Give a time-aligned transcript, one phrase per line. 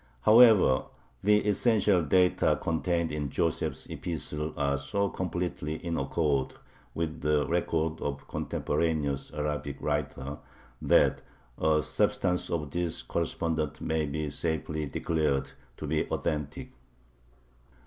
[0.21, 0.85] However,
[1.23, 6.55] the essential data contained in Joseph's epistle are so completely in accord
[6.95, 10.39] with the reports of contemporaneous Arabic writers
[10.81, 11.21] that
[11.55, 16.71] the substance of this correspondence may be safely declared to be authentic.